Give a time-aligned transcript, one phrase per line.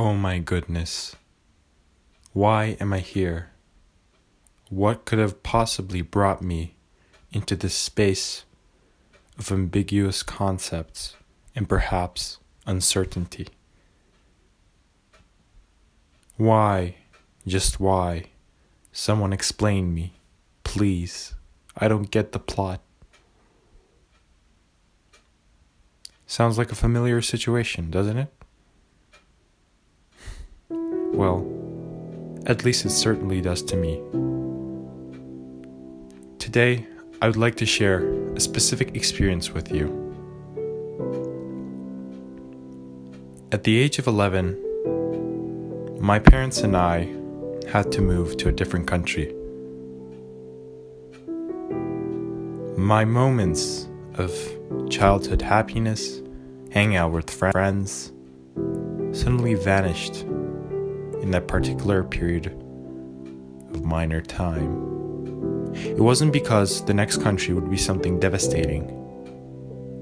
[0.00, 1.16] Oh my goodness.
[2.32, 3.50] Why am I here?
[4.70, 6.76] What could have possibly brought me
[7.32, 8.44] into this space
[9.40, 11.16] of ambiguous concepts
[11.56, 13.48] and perhaps uncertainty?
[16.36, 16.94] Why,
[17.44, 18.26] just why?
[18.92, 20.12] Someone explain me,
[20.62, 21.34] please.
[21.76, 22.80] I don't get the plot.
[26.24, 28.37] Sounds like a familiar situation, doesn't it?
[31.18, 31.44] Well,
[32.46, 34.00] at least it certainly does to me.
[36.38, 36.86] Today,
[37.20, 39.88] I would like to share a specific experience with you.
[43.50, 47.08] At the age of 11, my parents and I
[47.68, 49.34] had to move to a different country.
[52.76, 54.32] My moments of
[54.88, 56.22] childhood happiness,
[56.70, 58.12] hanging out with friends,
[59.10, 60.27] suddenly vanished
[61.22, 62.46] in that particular period
[63.72, 65.74] of minor time.
[65.74, 68.94] It wasn't because the next country would be something devastating,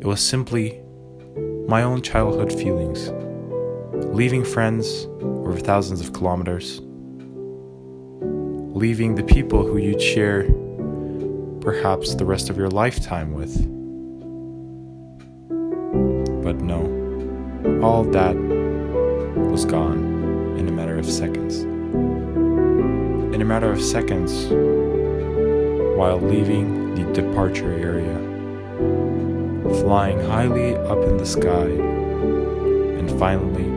[0.00, 0.80] it was simply
[1.68, 3.10] my own childhood feelings.
[4.12, 6.80] Leaving friends over thousands of kilometers,
[8.74, 10.42] leaving the people who you'd share
[11.60, 13.54] perhaps the rest of your lifetime with.
[16.42, 20.11] But no, all that was gone
[21.02, 21.62] of seconds.
[23.34, 24.46] In a matter of seconds,
[25.98, 28.14] while leaving the departure area,
[29.80, 31.66] flying highly up in the sky,
[32.98, 33.68] and finally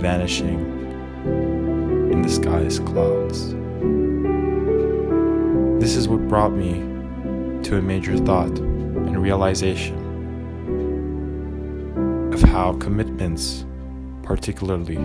[0.00, 0.60] vanishing
[2.12, 3.54] in the sky's clouds.
[5.82, 6.74] This is what brought me
[7.64, 9.98] to a major thought and realization
[12.32, 13.66] of how commitments,
[14.22, 15.00] particularly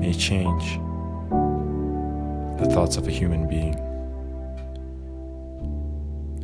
[0.00, 0.80] may change
[2.58, 3.76] the thoughts of a human being.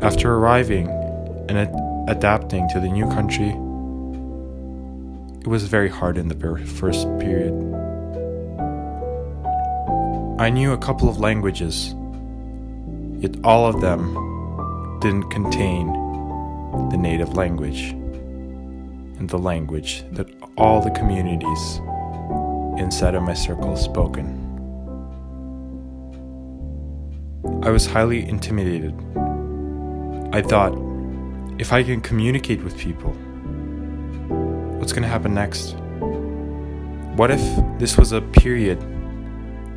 [0.01, 0.89] After arriving
[1.49, 1.75] and ad-
[2.07, 3.49] adapting to the new country,
[5.41, 6.37] it was very hard in the
[6.67, 7.55] first period.
[10.39, 11.95] I knew a couple of languages,
[13.23, 14.03] yet all of them
[15.01, 15.87] didn't contain
[16.91, 17.93] the native language
[19.19, 21.81] and the language that all the communities
[22.79, 24.43] inside of my circle spoken.
[27.63, 28.95] I was highly intimidated.
[30.33, 30.73] I thought,
[31.59, 33.13] if I can communicate with people,
[34.79, 35.75] what's going to happen next?
[37.17, 37.41] What if
[37.79, 38.79] this was a period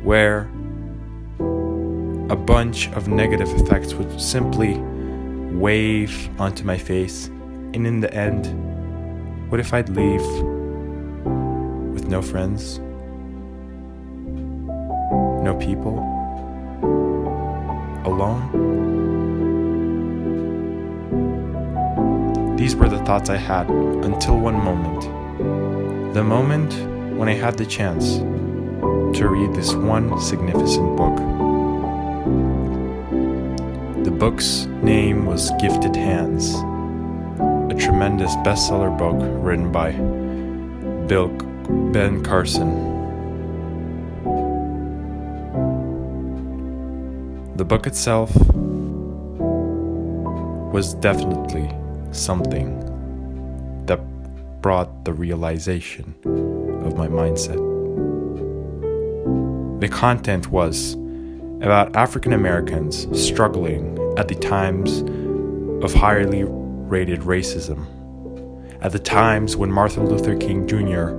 [0.04, 0.50] where
[2.30, 4.78] a bunch of negative effects would simply
[5.56, 8.46] wave onto my face, and in the end,
[9.50, 10.22] what if I'd leave
[11.92, 12.80] with no friends?
[15.42, 15.98] No people,
[18.04, 18.70] alone.
[22.56, 26.14] These were the thoughts I had until one moment.
[26.14, 26.74] The moment
[27.16, 31.16] when I had the chance to read this one significant book.
[34.04, 36.54] The book's name was Gifted Hands,
[37.72, 39.92] a tremendous bestseller book written by
[41.06, 41.28] Bill
[41.92, 42.89] Ben Carson.
[47.60, 48.34] The book itself
[50.72, 51.70] was definitely
[52.10, 52.80] something
[53.84, 54.00] that
[54.62, 56.14] brought the realization
[56.86, 57.60] of my mindset.
[59.78, 60.94] The content was
[61.60, 65.02] about African Americans struggling at the times
[65.84, 67.84] of highly rated racism,
[68.80, 71.10] at the times when Martin Luther King Jr.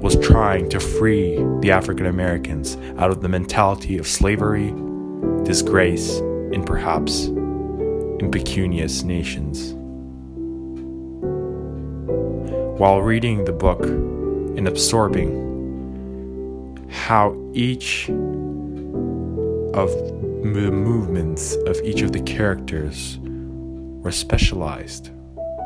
[0.00, 4.72] was trying to free the African Americans out of the mentality of slavery
[5.50, 6.20] disgrace,
[6.54, 7.24] and perhaps
[8.20, 9.74] impecunious nations.
[12.78, 15.28] While reading the book and absorbing
[16.88, 18.08] how each
[19.74, 19.90] of
[20.54, 25.10] the movements of each of the characters were specialized,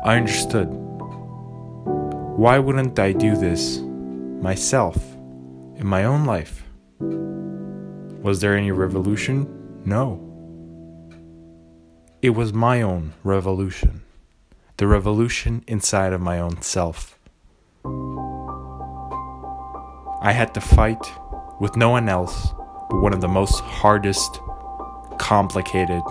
[0.03, 0.67] I understood.
[2.43, 4.97] Why wouldn't I do this myself
[5.75, 6.63] in my own life?
[8.23, 9.61] Was there any revolution?
[9.87, 10.19] No.
[12.23, 14.01] It was my own revolution,
[14.77, 17.19] the revolution inside of my own self.
[20.23, 21.05] I had to fight
[21.59, 22.47] with no one else
[22.89, 24.39] but one of the most hardest,
[25.19, 26.01] complicated,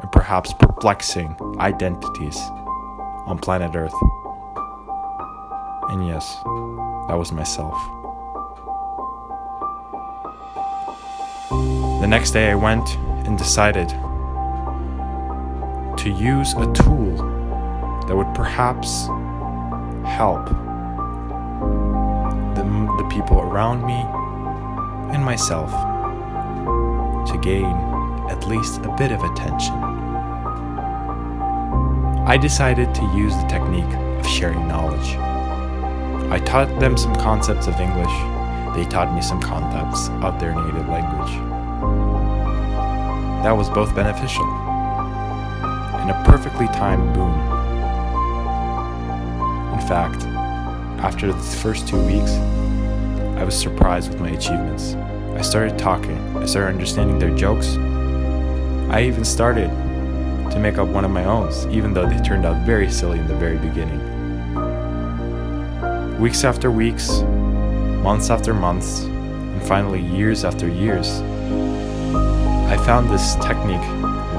[0.00, 2.36] and perhaps perplexing identities
[3.26, 3.94] on planet Earth.
[5.90, 6.34] And yes,
[7.06, 7.78] that was myself.
[12.00, 12.88] The next day I went
[13.30, 13.88] and decided
[15.96, 17.16] to use a tool
[18.08, 19.06] that would perhaps
[20.04, 20.46] help
[22.56, 22.64] the,
[22.98, 24.04] the people around me
[25.14, 25.70] and myself
[27.30, 27.76] to gain
[28.28, 29.76] at least a bit of attention.
[32.26, 35.14] I decided to use the technique of sharing knowledge.
[36.32, 40.88] I taught them some concepts of English, they taught me some concepts of their native
[40.88, 41.59] language.
[43.42, 47.32] That was both beneficial and a perfectly timed boom.
[49.72, 50.24] In fact,
[51.02, 52.32] after the first two weeks,
[53.38, 54.94] I was surprised with my achievements.
[55.38, 57.76] I started talking, I started understanding their jokes.
[58.90, 59.70] I even started
[60.50, 63.26] to make up one of my own, even though they turned out very silly in
[63.26, 64.00] the very beginning.
[66.20, 67.22] Weeks after weeks,
[68.02, 71.22] months after months, and finally years after years,
[72.70, 73.82] I found this technique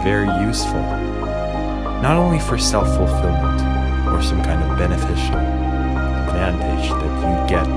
[0.04, 0.81] very useful,
[2.01, 3.62] not only for self fulfillment
[4.07, 7.68] or some kind of beneficial advantage that you get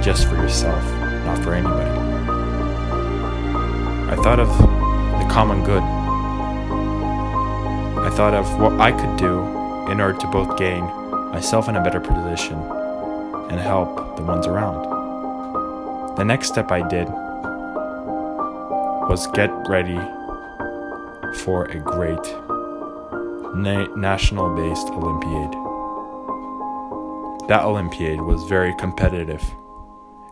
[0.00, 0.84] just for yourself,
[1.26, 1.90] not for anybody.
[4.12, 5.82] I thought of the common good.
[8.06, 9.40] I thought of what I could do
[9.90, 10.84] in order to both gain
[11.32, 12.60] myself in a better position
[13.50, 16.16] and help the ones around.
[16.16, 17.08] The next step I did
[19.08, 19.98] was get ready
[21.40, 22.22] for a great
[23.56, 25.50] na- national based Olympiad.
[27.48, 29.42] That Olympiad was very competitive.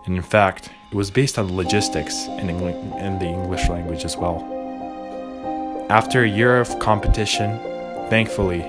[0.05, 4.45] And in fact, it was based on logistics in, in the English language as well.
[5.89, 7.59] After a year of competition,
[8.11, 8.63] thankfully,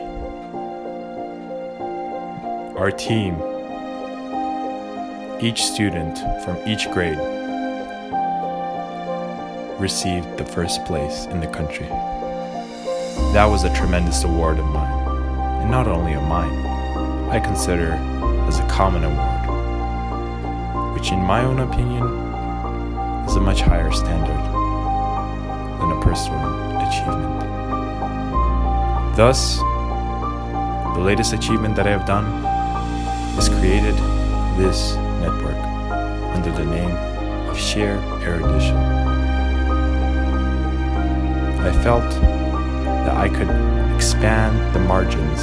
[2.78, 3.36] our team,
[5.42, 7.37] each student from each grade,
[9.80, 11.88] received the first place in the country.
[13.34, 15.08] That was a tremendous award of mine,
[15.62, 16.66] and not only of mine,
[17.30, 17.92] I consider
[18.48, 22.04] as a common award, which, in my own opinion,
[23.28, 24.42] is a much higher standard
[25.80, 26.42] than a personal
[26.88, 27.38] achievement.
[29.16, 29.58] Thus,
[30.96, 32.26] the latest achievement that I have done
[33.38, 33.96] is created
[34.58, 35.58] this network
[36.36, 36.96] under the name
[37.48, 39.07] of Share Erudition.
[41.60, 42.10] I felt
[43.06, 43.50] that I could
[43.96, 45.42] expand the margins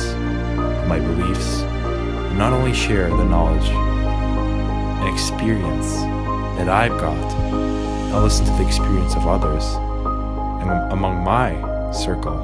[0.58, 5.96] of my beliefs and not only share the knowledge and experience
[6.56, 9.64] that I've got and listen to the experience of others
[10.62, 11.52] and among my
[11.92, 12.38] circle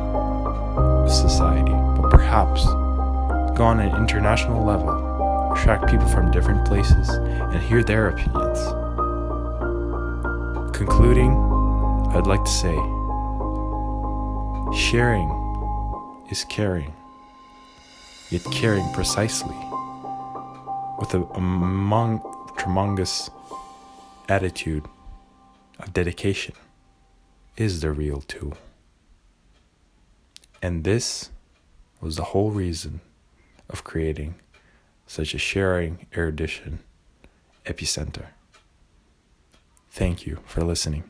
[0.77, 2.65] of society, but perhaps
[3.57, 8.59] go on an international level, attract people from different places, and hear their opinions.
[10.77, 11.33] Concluding,
[12.15, 12.77] I'd like to say
[14.75, 15.29] sharing
[16.31, 16.93] is caring,
[18.31, 19.57] yet caring precisely
[20.99, 22.21] with a, among,
[22.57, 23.31] tremendous
[24.29, 24.87] attitude
[25.79, 26.55] of dedication
[27.57, 28.55] is the real tool.
[30.63, 31.31] And this
[32.01, 33.01] was the whole reason
[33.69, 34.35] of creating
[35.07, 36.81] such a sharing erudition
[37.65, 38.27] epicenter.
[39.91, 41.05] Thank you for listening.